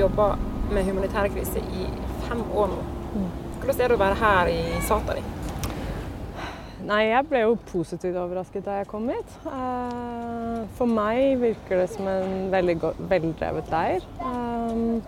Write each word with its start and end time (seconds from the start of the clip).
jobba 0.00 0.32
med 0.70 0.86
humanitær 0.86 1.28
krise 1.34 1.62
i 1.74 1.86
fem 2.28 2.42
år 2.54 2.72
nå. 2.72 2.80
Hvordan 3.60 3.80
er 3.84 3.92
det 3.92 3.96
å 3.98 4.00
være 4.00 4.18
her 4.20 4.50
i 4.52 4.60
Satari? 4.88 5.22
Nei, 6.90 7.02
jeg 7.10 7.26
ble 7.28 7.42
jo 7.44 7.56
positivt 7.68 8.16
overrasket 8.16 8.64
da 8.64 8.78
jeg 8.80 8.88
kom 8.90 9.08
hit. 9.12 9.34
Eh, 9.46 10.62
For 10.78 10.88
meg 10.88 11.36
virker 11.42 11.82
det 11.82 11.90
som 11.92 12.08
en 12.08 12.48
veldig 12.52 12.76
veldrevet 13.10 13.68
leir. 13.72 14.06
Um, 14.24 15.02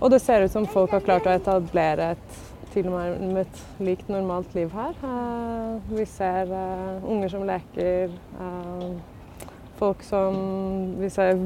Og 0.00 0.10
det 0.10 0.22
ser 0.24 0.46
ut 0.46 0.52
som 0.52 0.64
folk 0.66 0.94
har 0.96 1.04
klart 1.04 1.26
å 1.28 1.34
etablere 1.36 2.14
et 2.14 2.38
tilnærmet 2.72 3.58
likt 3.84 4.08
normalt 4.08 4.54
liv 4.56 4.72
her. 4.72 4.94
Eh, 5.04 5.80
Vi 5.92 6.06
ser 6.08 6.48
eh, 6.48 7.04
unger 7.04 7.28
som 7.28 7.44
leker, 7.44 8.08
eh, 8.40 8.86
folk 9.80 10.02
som 10.04 10.36
Vi 11.00 11.08
ser 11.10 11.38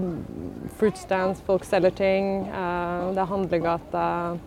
fruit 0.79 0.99
stands, 0.99 1.41
folk 1.47 1.65
selger 1.65 1.91
ting. 1.91 2.47
eh, 2.49 3.13
Det 3.15 3.19
er 3.23 3.31
handlegate. 3.31 4.39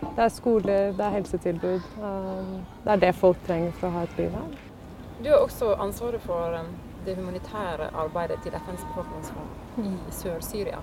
Det 0.00 0.24
er 0.24 0.28
skoler, 0.28 0.92
det 0.92 1.00
er 1.04 1.10
helsetilbud. 1.10 1.80
Um, 2.02 2.64
Det 2.84 2.92
er 2.92 2.96
det 2.96 3.14
folk 3.14 3.36
trenger 3.46 3.72
for 3.72 3.88
å 3.88 3.90
ha 3.90 4.02
et 4.06 4.18
liv 4.18 4.30
her. 4.30 4.58
Du 5.22 5.28
har 5.30 5.38
også 5.42 5.72
ansvaret 5.82 6.20
for 6.22 6.54
um, 6.60 6.68
det 7.04 7.16
humanitære 7.16 7.90
arbeidet 7.94 8.38
til 8.42 8.52
FNs 8.52 8.84
befolkningsfond 8.84 9.48
i 10.08 10.12
Sør-Syria. 10.14 10.78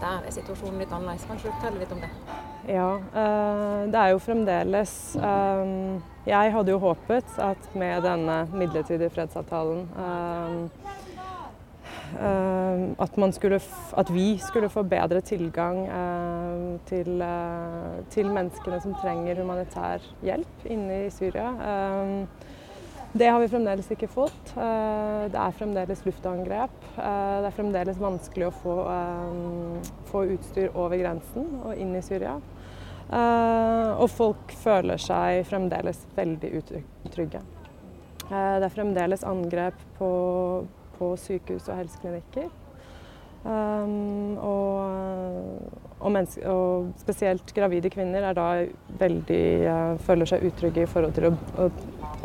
Der 0.00 0.22
er 0.26 0.30
situasjonen 0.34 0.78
litt 0.80 0.92
annerledes. 0.92 1.24
Kan 1.28 1.36
du 1.36 1.42
fortelle 1.46 1.78
litt 1.78 1.92
om 1.92 2.00
det? 2.00 2.08
Ja, 2.68 2.96
eh, 2.96 3.86
det 3.92 3.94
er 4.00 4.08
jo 4.12 4.18
fremdeles 4.18 5.16
Jeg 6.26 6.52
hadde 6.52 6.70
jo 6.70 6.78
håpet 6.78 7.38
at 7.38 7.74
med 7.74 8.02
denne 8.02 8.48
midlertidige 8.54 9.10
fredsavtalen 9.10 9.88
at, 12.18 13.16
man 13.16 13.32
skulle 13.32 13.60
at 13.96 14.10
vi 14.12 14.38
skulle 14.38 14.68
få 14.68 14.82
bedre 14.82 15.20
tilgang 15.20 15.84
um, 15.88 16.78
til, 16.88 17.20
eh, 17.22 18.00
til 18.10 18.30
menneskene 18.32 18.80
som 18.82 18.94
trenger 19.00 19.40
humanitær 19.42 20.04
hjelp 20.22 20.66
inne 20.70 21.06
i 21.06 21.10
Syria. 21.10 21.52
Det 23.12 23.26
har 23.28 23.40
vi 23.42 23.48
fremdeles 23.52 23.90
ikke 23.92 24.08
fått. 24.08 24.54
Eh, 24.56 25.28
Det 25.28 25.36
er 25.36 25.56
fremdeles 25.58 26.04
luftangrep. 26.06 26.76
Eh, 26.96 27.40
Det 27.42 27.46
er 27.50 27.56
fremdeles 27.56 27.98
vanskelig 28.00 28.46
å 28.48 28.54
få, 28.62 28.76
eh, 28.88 29.90
få 30.08 30.24
utstyr 30.32 30.70
over 30.74 30.96
grensen 30.96 31.60
og 31.62 31.76
inn 31.76 31.94
i 31.94 32.00
Syria. 32.00 32.40
Eh, 33.12 34.00
Og 34.00 34.08
folk 34.08 34.52
føler 34.52 34.96
seg 34.96 35.44
fremdeles 35.44 36.06
veldig 36.16 36.62
utrygge. 37.04 37.42
Eh, 38.30 38.60
Det 38.60 38.64
er 38.64 38.76
fremdeles 38.82 39.24
angrep 39.24 39.74
på, 39.98 40.66
på 41.02 41.12
sykehus 41.18 41.68
og 41.68 41.80
helseklinikker. 41.82 42.50
Um, 43.42 44.36
og, 44.38 45.80
og, 45.98 46.18
og 46.46 46.92
spesielt 47.02 47.50
gravide 47.56 47.90
kvinner 47.90 48.28
er 48.28 48.36
da 48.38 48.48
veldig, 49.00 49.44
uh, 49.66 49.96
føler 50.06 50.30
seg 50.30 50.46
utrygge 50.46 50.84
i 50.84 50.90
forhold 50.90 51.16
til 51.16 51.32
å, 51.32 51.32
å 51.58 51.66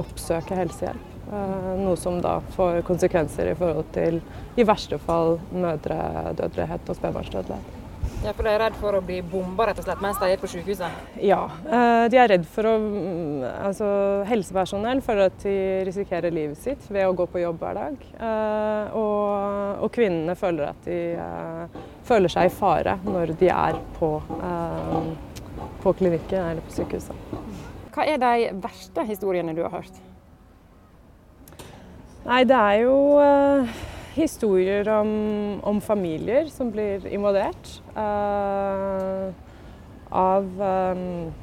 oppsøke 0.04 0.60
helsehjelp. 0.60 1.16
Uh, 1.28 1.74
noe 1.82 1.98
som 2.00 2.22
da 2.24 2.38
får 2.54 2.84
konsekvenser 2.88 3.50
i 3.52 3.58
forhold 3.58 3.90
til 3.98 4.22
i 4.58 4.68
verste 4.68 5.02
fall 5.02 5.40
mødredødelighet 5.52 6.94
og 6.94 7.02
spedbarnsdødelighet. 7.02 7.77
Ja, 8.26 8.32
for 8.34 8.44
de 8.44 8.50
er 8.50 8.60
redd 8.60 8.76
for 8.80 8.98
å 8.98 9.02
bli 9.06 9.20
bomba 9.22 9.68
rett 9.70 9.78
og 9.80 9.86
slett 9.86 10.02
mens 10.04 10.18
de 10.20 10.28
er 10.34 10.40
på 10.42 10.50
sykehuset? 10.50 11.04
Ja, 11.24 11.44
eh, 11.70 12.06
de 12.12 12.18
er 12.20 12.32
redd 12.34 12.48
for 12.50 12.66
å 12.68 12.74
mm, 12.82 13.44
Altså 13.68 13.88
helsepersonell 14.28 15.04
føler 15.06 15.30
at 15.30 15.38
de 15.46 15.54
risikerer 15.88 16.34
livet 16.34 16.58
sitt 16.60 16.88
ved 16.90 17.06
å 17.08 17.14
gå 17.16 17.28
på 17.30 17.44
jobb 17.44 17.62
hver 17.62 17.78
dag. 17.78 18.08
Eh, 18.18 18.98
Og, 18.98 19.84
og 19.86 19.92
kvinnene 19.94 20.36
føler 20.40 20.72
at 20.72 20.88
de 20.88 20.98
eh, 21.22 21.80
føler 22.08 22.32
seg 22.34 22.50
i 22.50 22.54
fare 22.58 22.98
når 23.06 23.36
de 23.40 23.52
er 23.54 23.78
på, 24.00 24.12
eh, 24.40 25.12
på 25.84 25.94
klinikken 26.02 26.52
eller 26.52 26.66
på 26.66 26.74
sykehuset. 26.80 27.36
Hva 27.94 28.06
er 28.06 28.18
de 28.22 28.50
verste 28.64 29.06
historiene 29.08 29.56
du 29.58 29.62
har 29.66 29.78
hørt? 29.78 30.02
Nei, 32.28 32.42
det 32.50 32.58
er 32.58 32.82
jo 32.84 32.98
historier 34.18 34.90
om, 34.92 35.10
om 35.64 35.82
familier 35.82 36.50
som 36.54 36.72
blir 36.74 37.06
involvert. 37.08 37.74
uh, 37.96 39.34
av 40.08 40.46
um, 40.46 41.34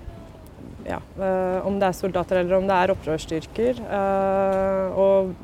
ja, 0.88 1.00
uh, 1.20 1.66
om 1.66 1.76
det 1.78 1.88
er 1.88 1.96
soldater 1.96 2.40
eller 2.40 2.56
om 2.56 2.68
det 2.68 2.76
er 2.76 2.92
opprørsstyrker. 2.94 3.82
Uh, 3.88 5.00
og 5.00 5.34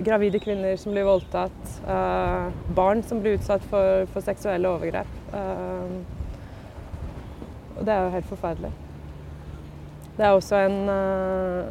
gravide 0.00 0.40
kvinner 0.42 0.76
som 0.76 0.92
blir 0.92 1.04
voldtatt. 1.04 1.80
eh, 1.86 2.48
barn 2.74 3.02
som 3.02 3.20
blir 3.20 3.38
utsatt 3.38 3.62
for, 3.70 4.06
for 4.12 4.20
seksuelle 4.20 4.68
overgrep. 4.68 5.06
eh, 5.32 6.00
og 7.76 7.86
det 7.86 7.94
er 7.94 8.02
jo 8.04 8.10
helt 8.10 8.26
forferdelig. 8.26 8.72
Det 10.16 10.26
er 10.26 10.30
også 10.30 10.56
en, 10.56 10.88
eh, 10.88 11.64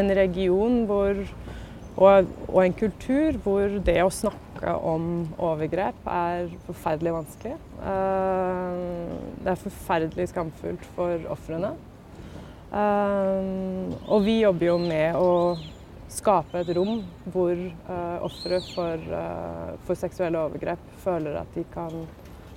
en 0.00 0.16
region 0.16 0.84
hvor 0.86 1.14
og, 2.00 2.30
og 2.48 2.60
en 2.64 2.74
kultur 2.76 3.36
hvor 3.44 3.74
det 3.84 3.98
å 4.02 4.10
snakke 4.12 4.72
om 4.88 5.04
overgrep 5.40 6.06
er 6.10 6.48
forferdelig 6.66 7.12
vanskelig. 7.18 7.56
Eh, 7.80 9.10
Det 9.44 9.52
er 9.52 9.60
forferdelig 9.60 10.28
skamfullt 10.32 10.84
for 10.96 11.28
ofrene. 11.32 11.74
Eh, 12.72 13.92
Og 14.08 14.24
vi 14.24 14.40
jobber 14.40 14.66
jo 14.66 14.78
med 14.78 15.16
å 15.16 15.30
skape 16.10 16.58
et 16.64 16.72
rom 16.74 17.04
hvor 17.30 17.52
uh, 17.54 18.18
ofre 18.26 18.58
for, 18.74 18.98
eh, 18.98 19.76
for 19.86 19.94
seksuelle 19.94 20.40
overgrep 20.42 20.88
føler 21.04 21.36
at 21.38 21.52
de 21.54 21.62
kan, 21.70 21.94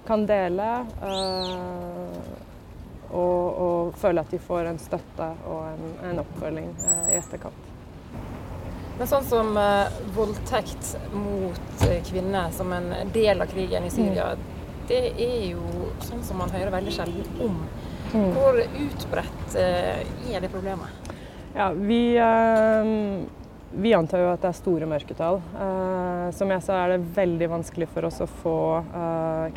kan 0.08 0.26
dele. 0.26 0.72
eh, 1.06 2.18
og, 3.14 3.60
og 3.62 3.94
føle 4.02 4.24
at 4.26 4.32
de 4.34 4.40
får 4.42 4.72
en 4.72 4.80
støtte 4.82 5.28
og 5.46 5.68
en, 5.70 5.94
en 6.10 6.24
oppfølging 6.24 6.72
eh, 6.82 7.12
i 7.14 7.20
etterkant. 7.20 7.73
Men 8.98 9.10
sånn 9.10 9.26
som 9.26 9.56
uh, 9.58 9.90
voldtekt 10.14 10.94
mot 11.14 11.86
eh, 11.88 12.02
kvinner 12.06 12.52
som 12.54 12.70
en 12.76 12.92
del 13.14 13.42
av 13.42 13.50
krigen 13.50 13.88
i 13.88 13.92
Syria, 13.94 14.34
det 14.88 15.06
er 15.18 15.48
jo 15.50 15.90
sånn 16.04 16.22
som 16.26 16.38
man 16.44 16.54
hører 16.54 16.74
veldig 16.76 16.94
sjelden 16.94 17.42
om. 17.42 17.64
Hvor 18.14 18.60
utbredt 18.62 19.56
uh, 19.58 20.04
er 20.30 20.44
det 20.44 20.52
problemet? 20.54 21.10
Ja, 21.56 21.72
vi, 21.74 22.04
uh, 22.22 23.26
vi 23.74 23.96
antar 23.98 24.22
jo 24.22 24.30
at 24.36 24.46
det 24.46 24.52
er 24.52 24.60
store 24.62 24.90
mørketall. 24.90 25.42
Som 26.38 26.52
jeg 26.54 26.64
sa 26.66 26.78
er 26.84 26.94
det 26.94 27.16
veldig 27.18 27.48
vanskelig 27.52 27.88
for 27.92 28.06
oss 28.08 28.22
å 28.24 28.28
få 28.30 28.58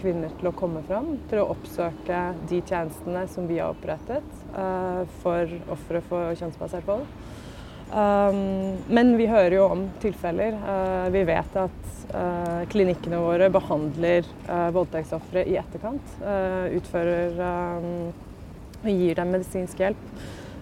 kvinner 0.00 0.32
til 0.40 0.48
å 0.50 0.54
komme 0.56 0.80
fram, 0.88 1.12
til 1.30 1.40
å 1.42 1.50
oppsøke 1.52 2.22
de 2.48 2.58
tjenestene 2.64 3.22
som 3.32 3.46
vi 3.48 3.60
har 3.60 3.76
opprettet 3.76 4.26
for 5.22 5.52
ofre 5.76 6.02
for 6.08 6.32
kjønnsbasert 6.40 6.88
vold. 6.88 7.06
Um, 7.86 8.78
men 8.88 9.12
vi 9.16 9.28
hører 9.30 9.54
jo 9.54 9.66
om 9.70 9.84
tilfeller. 10.02 10.56
Eh, 10.58 11.08
vi 11.14 11.22
vet 11.28 11.58
at 11.60 11.90
eh, 12.18 12.64
klinikkene 12.72 13.20
våre 13.22 13.46
behandler 13.54 14.26
uh, 14.48 14.72
voldtektsofre 14.74 15.44
i 15.46 15.54
etterkant. 15.60 16.16
utfører 16.74 17.38
um, 17.38 18.10
og 18.82 18.90
gir 18.90 19.14
dem 19.18 19.30
medisinsk 19.36 19.84
hjelp. 19.84 20.02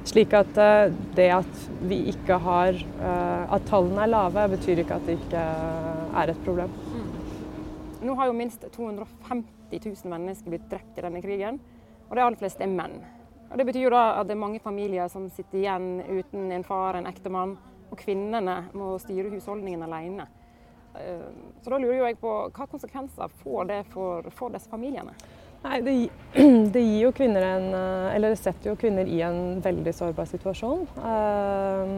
Slik 0.05 0.37
at 0.37 0.53
det 1.17 1.31
at 1.33 1.61
vi 1.89 2.03
ikke 2.12 2.37
har 2.45 2.77
At 3.56 3.65
tallene 3.71 4.03
er 4.05 4.11
lave, 4.12 4.43
betyr 4.53 4.83
ikke 4.83 4.99
at 4.99 5.06
det 5.09 5.15
ikke 5.17 5.45
er 6.21 6.33
et 6.33 6.43
problem. 6.45 6.75
Nå 8.05 8.17
har 8.19 8.29
jo 8.29 8.37
minst 8.37 8.67
250 8.77 9.81
000 9.81 10.12
mennesker 10.12 10.53
blitt 10.53 10.69
drept 10.69 11.01
i 11.01 11.06
denne 11.06 11.25
krigen, 11.25 11.56
og 12.11 12.19
de 12.19 12.25
aller 12.27 12.37
fleste 12.37 12.67
er 12.67 12.73
menn. 12.73 13.01
Og 13.50 13.59
det 13.60 13.66
betyr 13.69 13.87
jo 13.87 13.93
da 13.94 14.05
at 14.21 14.27
det 14.28 14.34
er 14.34 14.41
mange 14.41 14.60
familier 14.62 15.09
som 15.12 15.28
sitter 15.31 15.60
igjen 15.60 15.91
uten 16.09 16.50
en 16.52 16.64
far, 16.67 16.96
en 16.99 17.06
ektemann, 17.06 17.56
og 17.91 17.99
kvinnene 18.00 18.64
må 18.75 18.94
styre 18.99 19.31
husholdningen 19.31 19.85
alene. 19.87 20.26
Eh, 20.99 21.29
Så 21.62 21.70
da 21.70 21.79
lurer 21.79 22.08
jeg 22.08 22.19
på 22.23 22.32
hva 22.55 22.67
konsekvenser 22.70 23.31
får 23.43 23.64
det 23.70 23.81
for, 23.93 24.26
for 24.35 24.55
disse 24.55 24.70
familiene? 24.70 25.14
Nei, 25.64 25.79
det, 25.81 25.94
det 26.75 26.82
gir 26.82 27.06
jo 27.06 27.12
kvinner 27.17 27.46
en 27.55 27.70
eh, 27.73 28.17
Eller 28.17 28.35
det 28.35 28.41
setter 28.43 28.69
jo 28.73 28.76
kvinner 28.76 29.08
i 29.08 29.23
en 29.25 29.62
veldig 29.64 29.94
sårbar 29.97 30.29
situasjon. 30.29 30.82
eh, 30.99 31.94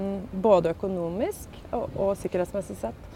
både 0.46 0.74
økonomisk 0.76 1.56
og, 1.72 1.88
og 1.96 2.12
sikkerhetsmessig 2.20 2.76
sett. 2.84 3.08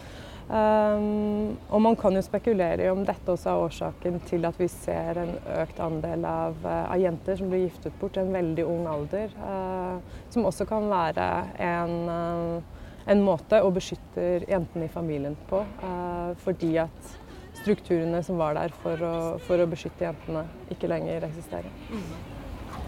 Um, 0.51 1.53
og 1.71 1.79
man 1.79 1.95
kan 1.95 2.11
jo 2.17 2.21
spekulere 2.25 2.83
i 2.83 2.89
om 2.91 3.05
dette 3.07 3.31
også 3.31 3.53
er 3.53 3.61
årsaken 3.69 4.17
til 4.27 4.43
at 4.49 4.57
vi 4.59 4.67
ser 4.67 5.21
en 5.21 5.31
økt 5.61 5.79
andel 5.79 6.25
av, 6.27 6.57
eh, 6.67 6.89
av 6.91 6.99
jenter 6.99 7.37
som 7.39 7.47
blir 7.47 7.69
giftet 7.69 7.95
bort 8.01 8.19
i 8.19 8.23
en 8.25 8.33
veldig 8.35 8.65
ung 8.67 8.89
alder. 8.91 9.31
Uh, 9.39 10.19
som 10.33 10.49
også 10.49 10.67
kan 10.67 10.89
være 10.91 11.29
en, 11.63 11.95
uh, 12.11 12.83
en 13.15 13.23
måte 13.23 13.61
å 13.63 13.71
beskytte 13.71 14.27
jentene 14.43 14.89
i 14.89 14.91
familien 14.91 15.39
på. 15.47 15.63
Uh, 15.85 16.35
fordi 16.43 16.73
at 16.83 17.15
strukturene 17.61 18.19
som 18.23 18.39
var 18.41 18.59
der 18.59 18.75
for 18.83 19.07
å, 19.07 19.15
for 19.47 19.61
å 19.61 19.69
beskytte 19.71 20.09
jentene, 20.09 20.43
ikke 20.73 20.91
lenger 20.91 21.29
eksisterer. 21.29 21.71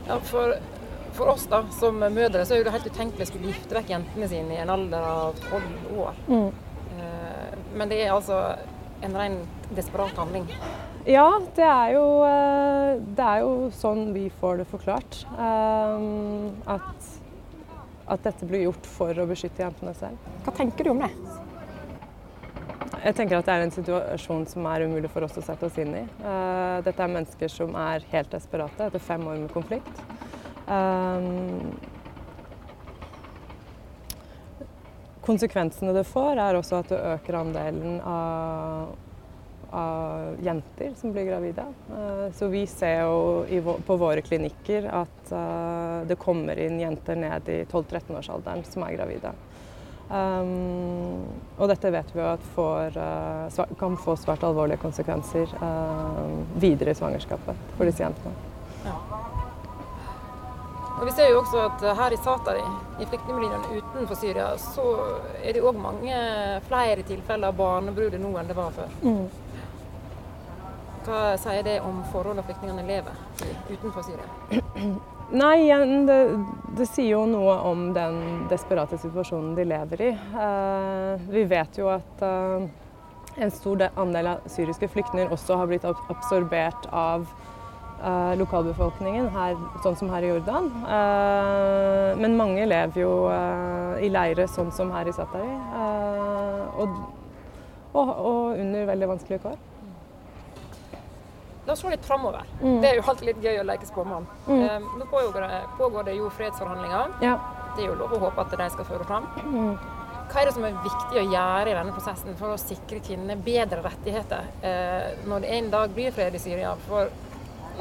Ja, 0.08 0.20
for, 0.20 0.58
for 1.16 1.32
oss 1.36 1.48
da, 1.48 1.64
som 1.80 2.00
mødre 2.02 2.44
så 2.44 2.58
er 2.58 2.68
det 2.68 2.76
helt 2.76 2.92
utenkelig 2.92 3.28
å 3.28 3.32
skulle 3.32 3.54
gifte 3.54 3.78
vekk 3.78 3.96
jentene 3.96 4.30
sine 4.32 4.58
i 4.58 4.62
en 4.64 4.74
alder 4.74 5.08
av 5.08 5.42
tolv 5.46 6.00
år. 6.04 6.24
Eh, 6.28 6.73
Men 7.74 7.90
det 7.92 8.04
er 8.04 8.14
altså 8.14 8.40
en 9.04 9.18
ren 9.18 9.38
desperat 9.76 10.16
handling. 10.18 10.48
Ja, 11.10 11.28
det 11.58 11.66
er, 11.68 11.90
jo, 11.98 12.06
det 13.18 13.26
er 13.28 13.42
jo 13.44 13.56
sånn 13.76 14.14
vi 14.16 14.30
får 14.40 14.62
det 14.62 14.68
forklart. 14.72 15.18
At, 15.36 17.10
at 18.08 18.24
dette 18.30 18.48
blir 18.48 18.70
gjort 18.70 18.88
for 18.88 19.20
å 19.20 19.26
beskytte 19.28 19.66
jentene 19.66 19.92
selv. 20.00 20.30
Hva 20.46 20.54
tenker 20.56 20.88
du 20.88 20.94
om 20.94 21.04
det? 21.04 21.12
Jeg 23.04 23.18
tenker 23.18 23.36
at 23.42 23.50
det 23.50 23.56
er 23.58 23.66
en 23.66 23.74
situasjon 23.76 24.46
som 24.48 24.68
er 24.72 24.86
umulig 24.88 25.10
for 25.12 25.26
oss 25.28 25.36
å 25.36 25.44
sette 25.44 25.68
oss 25.68 25.80
inn 25.82 25.92
i. 26.06 26.06
Dette 26.86 27.04
er 27.04 27.12
mennesker 27.12 27.52
som 27.52 27.76
er 27.76 28.06
helt 28.14 28.32
desperate 28.32 28.88
etter 28.88 29.04
fem 29.04 29.26
år 29.28 29.42
med 29.42 29.52
konflikt. 29.52 30.04
Konsekvensene 35.24 35.94
det 35.96 36.04
får, 36.10 36.36
er 36.36 36.60
også 36.60 36.82
at 36.82 36.92
det 36.92 37.00
øker 37.14 37.38
andelen 37.40 38.00
av, 38.04 38.90
av 39.72 40.44
jenter 40.44 40.92
som 41.00 41.14
blir 41.16 41.30
gravide. 41.30 41.66
Eh, 41.96 42.26
så 42.36 42.50
vi 42.52 42.66
ser 42.68 43.06
jo 43.06 43.78
på 43.88 43.98
våre 44.02 44.24
klinikker 44.26 44.90
at 44.92 45.32
eh, 45.32 45.98
det 46.12 46.20
kommer 46.20 46.60
inn 46.60 46.82
jenter 46.82 47.20
ned 47.24 47.50
i 47.50 47.64
12-13-årsalderen 47.64 48.68
som 48.68 48.84
er 48.88 48.98
gravide. 49.00 49.34
Um, 50.14 51.24
og 51.58 51.70
dette 51.72 51.90
vet 51.94 52.10
vi 52.14 52.20
jo 52.20 52.26
at 52.28 52.44
får, 52.54 52.98
uh, 53.00 53.76
kan 53.80 53.96
få 53.98 54.14
svært 54.20 54.44
alvorlige 54.46 54.82
konsekvenser 54.84 55.50
uh, 55.58 56.44
videre 56.62 56.94
i 56.94 57.00
svangerskapet 57.00 57.72
for 57.78 57.90
disse 57.90 58.04
jentene. 58.04 58.53
Og 61.04 61.08
Vi 61.08 61.14
ser 61.18 61.34
jo 61.34 61.42
også 61.42 61.60
at 61.60 61.82
her 61.98 62.14
i 62.16 62.18
Satari, 62.24 62.62
i 63.04 63.06
flyktningmiljøene 63.12 63.76
utenfor 63.76 64.16
Syria, 64.16 64.46
så 64.56 64.86
er 65.44 65.52
det 65.52 65.64
òg 65.68 65.76
mange 65.76 66.16
flere 66.70 67.04
tilfeller 67.04 67.52
av 67.52 67.58
barnebruder 67.58 68.22
nå 68.24 68.32
enn 68.40 68.48
det 68.48 68.56
var 68.56 68.70
før. 68.72 68.94
Mm. 69.04 69.26
Hva 71.04 71.20
sier 71.44 71.68
det 71.68 71.74
om 71.84 72.00
forholdene 72.14 72.48
flyktningene 72.48 72.88
lever 72.88 73.20
i 73.44 73.76
utenfor 73.76 74.08
Syria? 74.08 74.64
Nei, 75.44 75.52
igjen, 75.66 76.06
det, 76.08 76.20
det, 76.80 76.88
sier 76.88 77.18
jo 77.18 77.26
noe 77.28 77.58
om 77.68 77.90
den 78.00 78.48
desperate 78.48 78.96
situasjonen 79.04 79.58
de 79.60 79.68
lever 79.74 80.08
i. 80.08 80.12
Uh, 80.40 81.32
vi 81.36 81.44
vet 81.52 81.84
jo 81.84 81.92
at 81.92 82.24
uh, 82.24 82.64
en 83.44 83.52
stor 83.52 83.90
andel 83.92 84.38
av 84.38 84.48
syriske 84.56 84.88
flyktninger 84.96 85.36
også 85.36 85.60
har 85.60 85.68
blitt 85.68 85.90
absorbert 85.92 86.88
av 86.96 87.28
uh, 88.04 88.34
lokalbefolkningen, 88.40 89.30
her, 89.34 89.58
sånn 89.84 89.98
som 90.00 90.12
her 90.14 90.26
i 90.26 90.32
Jordan. 90.34 90.70
Eh, 90.84 92.10
men 92.20 92.38
mange 92.40 92.66
lever 92.68 93.04
jo 93.04 93.12
eh, 93.32 94.04
i 94.06 94.10
leire 94.12 94.48
sånn 94.52 94.72
som 94.76 94.92
her 94.94 95.08
i 95.10 95.14
Satari. 95.16 95.54
Og, 96.74 96.98
og, 97.94 98.10
og, 98.10 98.60
under 98.60 98.90
veldig 98.90 99.10
vanskelige 99.14 99.44
kår. 99.46 99.58
La 101.64 101.76
oss 101.76 101.80
se 101.80 101.92
litt 101.94 102.04
framover. 102.04 102.44
Mm. 102.60 102.80
Det 102.84 102.90
er 102.90 102.98
jo 103.00 103.04
alltid 103.08 103.30
litt 103.30 103.44
gøy 103.46 103.62
å 103.62 103.68
leke 103.70 103.88
spåmann. 103.88 104.26
Mm. 104.50 104.88
nå 105.00 105.08
pågår 105.08 105.46
det, 105.48 105.60
pågår 105.80 106.10
det, 106.10 106.16
jo 106.20 106.32
fredsforhandlinger. 106.36 107.14
Ja. 107.24 107.38
Det 107.74 107.86
er 107.86 107.94
jo 107.94 108.00
lov 108.02 108.18
å 108.18 108.24
håpe 108.26 108.44
at 108.44 108.58
de 108.60 108.72
skal 108.74 108.90
føre 108.90 109.08
fram. 109.08 109.30
Mm. 109.48 109.78
Hva 110.34 110.42
er 110.42 110.50
det 110.50 110.56
som 110.56 110.66
er 110.66 110.76
viktig 110.82 111.20
å 111.22 111.24
gjøre 111.30 111.70
i 111.70 111.76
denne 111.78 111.94
prosessen 111.94 112.36
for 112.40 112.54
å 112.54 112.60
sikre 112.60 113.00
kvinnene 113.06 113.38
bedre 113.44 113.84
rettigheter 113.86 114.48
eh, 114.66 115.14
når 115.30 115.44
det 115.44 115.52
en 115.60 115.70
dag 115.76 115.94
blir 115.94 116.16
fred 116.16 116.36
i 116.36 116.42
Syria? 116.42 116.74
For 116.88 117.12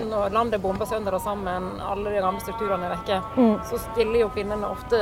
når 0.01 0.33
landet 0.33 0.63
bomber 0.63 0.89
sønder 0.89 1.17
og 1.17 1.25
sammen, 1.25 1.69
alle 1.85 2.15
de 2.15 2.21
gamle 2.25 2.41
strukturene 2.41 2.89
er 2.89 2.95
vekke, 2.97 3.19
mm. 3.37 3.57
så 3.69 3.81
stiller 3.91 4.25
jo 4.25 4.31
kvinnene 4.33 4.71
ofte 4.73 5.01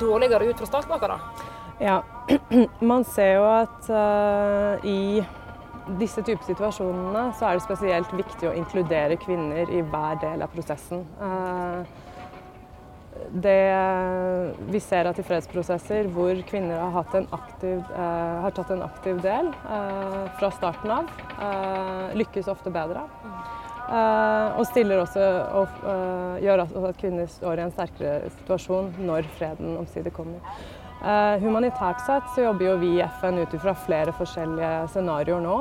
dårligere 0.00 0.50
ut 0.50 0.60
fra 0.60 0.82
av. 1.08 1.44
Ja, 1.80 2.02
man 2.80 3.04
ser 3.04 3.34
jo 3.38 3.44
at 3.46 3.88
uh, 3.90 4.86
i 4.86 5.22
disse 5.98 6.20
typer 6.20 6.44
situasjonene 6.44 7.30
så 7.38 7.48
er 7.48 7.56
det 7.56 7.64
spesielt 7.64 8.10
viktig 8.12 8.50
å 8.50 8.56
inkludere 8.58 9.16
kvinner 9.22 9.70
i 9.72 9.80
hver 9.80 10.18
del 10.24 10.44
av 10.44 10.52
prosessen. 10.52 11.06
Uh, 11.22 11.86
det, 13.28 13.60
vi 14.70 14.80
ser 14.80 15.08
at 15.10 15.18
i 15.18 15.24
fredsprosesser 15.26 16.06
hvor 16.14 16.38
kvinner 16.48 16.82
har, 16.94 17.16
aktiv, 17.34 17.80
uh, 17.94 18.44
har 18.44 18.54
tatt 18.56 18.74
en 18.74 18.84
aktiv 18.86 19.18
del 19.24 19.50
fra 20.38 20.50
starten 20.54 20.94
av, 21.00 21.10
lykkes 22.18 22.50
ofte 22.50 22.72
bedre. 22.74 23.06
Mm. 23.24 23.37
Uh, 23.88 24.58
og 24.60 24.66
stiller 24.68 25.00
også 25.00 25.22
og 25.56 25.76
uh, 25.80 26.34
gjør 26.44 26.60
at 26.60 26.96
kvinner 27.00 27.24
står 27.32 27.56
i 27.56 27.62
en 27.64 27.70
sterkere 27.72 28.28
situasjon 28.34 28.90
når 29.00 29.24
freden 29.38 29.78
omsider 29.80 30.12
kommer. 30.12 30.42
Uh, 31.00 31.40
humanitært 31.40 32.02
sett 32.04 32.26
så 32.34 32.44
jobber 32.44 32.66
jo 32.66 32.74
vi 32.82 32.90
i 32.98 33.06
FN 33.16 33.40
ut 33.40 33.54
ifra 33.56 33.72
flere 33.86 34.12
forskjellige 34.18 34.72
scenarioer 34.92 35.40
nå. 35.40 35.56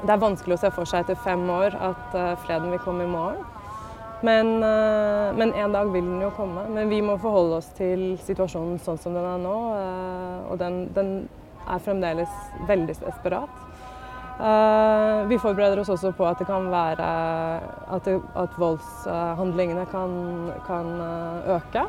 det 0.00 0.12
er 0.14 0.22
vanskelig 0.22 0.56
å 0.56 0.62
se 0.62 0.70
for 0.74 0.88
seg 0.88 1.04
etter 1.04 1.20
fem 1.20 1.44
år 1.52 1.76
at 1.76 2.16
freden 2.46 2.72
vil 2.72 2.80
komme 2.82 3.04
i 3.04 3.10
morgen. 3.10 3.44
Men, 4.24 4.56
men, 5.36 5.52
en 5.52 5.74
dag 5.74 5.90
vil 5.92 6.06
den 6.06 6.22
jo 6.22 6.30
komme. 6.32 6.64
Men 6.72 6.88
vi 6.88 7.02
må 7.04 7.18
forholde 7.20 7.58
oss 7.60 7.68
til 7.76 8.14
situasjonen 8.24 8.80
sånn 8.80 8.98
som 9.02 9.12
den 9.14 9.26
er 9.28 9.42
nå. 9.42 9.56
og 10.48 10.56
den, 10.62 10.86
den 10.96 11.10
er 11.68 11.84
fremdeles 11.84 12.32
veldig 12.68 12.96
desperat. 13.04 13.73
Uh, 14.34 15.28
vi 15.30 15.38
forbereder 15.38 15.78
oss 15.78 15.92
også 15.94 16.10
på 16.18 16.26
at 16.26 16.40
det 16.42 16.48
kan 16.48 16.66
være 16.72 17.04
at, 17.94 18.08
det, 18.08 18.16
at 18.34 18.56
voldshandlingene 18.58 19.84
kan, 19.92 20.16
kan 20.66 20.90
uh, 20.98 21.54
øke. 21.54 21.84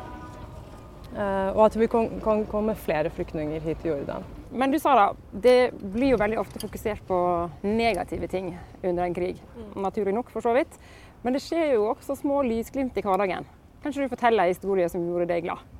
Uh, 1.16 1.50
og 1.56 1.64
at 1.66 1.78
vi 1.80 1.88
kan, 1.90 2.20
kan 2.22 2.44
komme 2.46 2.76
flere 2.78 3.10
flyktninger 3.10 3.60
hit 3.64 3.82
til 3.82 3.96
Jordan. 3.96 4.26
Men 4.54 4.70
du 4.70 4.78
sa 4.78 4.94
da, 4.94 5.06
det 5.32 5.58
blir 5.80 6.14
jo 6.14 6.20
veldig 6.22 6.38
ofte 6.38 6.62
fokusert 6.62 7.02
på 7.08 7.18
negative 7.66 8.30
ting 8.30 8.52
under 8.82 9.04
en 9.04 9.16
krig. 9.16 9.42
Mm. 9.56 9.82
Naturlig 9.82 10.14
nok, 10.14 10.30
for 10.30 10.44
så 10.44 10.54
vidt. 10.54 10.78
Men 11.24 11.34
det 11.34 11.42
skjer 11.42 11.74
jo 11.74 11.88
også 11.90 12.14
små 12.20 12.44
lysglimt 12.46 12.96
i 12.96 13.02
hverdagen. 13.02 13.48
Kan 13.82 13.90
ikke 13.90 14.06
du 14.06 14.14
fortelle 14.14 14.46
en 14.46 14.54
historie 14.54 14.86
som 14.92 15.02
gjorde 15.02 15.26
deg 15.32 15.48
glad? 15.48 15.75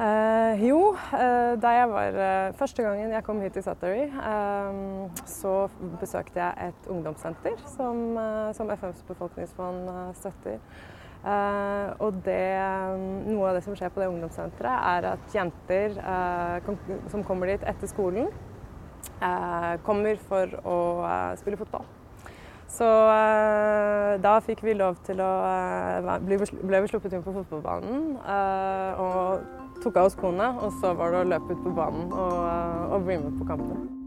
Uh, 0.00 0.56
jo, 0.64 0.78
uh, 1.12 1.60
da 1.60 1.70
jeg 1.76 1.88
var 1.90 2.14
uh, 2.16 2.54
Første 2.56 2.82
gangen 2.82 3.10
jeg 3.12 3.24
kom 3.26 3.42
hit 3.44 3.52
til 3.52 3.64
Suttery, 3.66 4.06
så 5.28 5.52
besøkte 6.00 6.40
jeg 6.40 6.70
et 6.70 6.88
ungdomssenter 6.88 7.60
som, 7.68 8.16
som 8.56 8.72
FNs 8.72 9.04
befolkningsfond 9.08 9.90
støtter. 10.16 10.56
og 12.00 12.22
det, 12.24 12.40
noe 13.28 13.50
av 13.50 13.58
det 13.58 13.64
som 13.66 13.76
skjer 13.76 13.92
på 13.92 14.00
det 14.00 14.08
ungdomssenteret, 14.08 14.88
er 14.96 15.10
at 15.12 15.36
jenter 15.36 16.00
kom, 16.64 16.80
som 17.12 17.24
kommer 17.24 17.52
dit 17.52 17.68
etter 17.68 17.92
skolen, 17.92 18.32
kommer 19.84 20.28
for 20.30 20.60
å 20.64 20.78
spille 21.42 21.60
fotball. 21.60 21.99
Så 22.70 22.86
da 24.22 24.36
fikk 24.46 24.62
vi 24.62 24.76
lov 24.78 25.00
til 25.06 25.18
å 25.24 25.30
bli, 26.22 26.38
ble 26.38 26.82
vi 26.84 26.90
sluppet 26.92 27.16
inn 27.16 27.24
på 27.24 27.34
fotballbanen. 27.34 28.12
og 29.02 29.58
tok 29.82 29.96
av 29.96 30.10
oss 30.10 30.18
skoene, 30.18 30.50
og 30.60 30.76
så 30.80 30.92
var 30.94 31.14
det 31.14 31.22
å 31.22 31.30
løpe 31.34 31.56
ut 31.56 31.64
på 31.64 31.72
banen 31.76 32.12
og, 32.12 32.36
og 32.92 33.08
bli 33.08 33.16
med 33.22 33.40
på 33.40 33.48
kampen. 33.48 33.99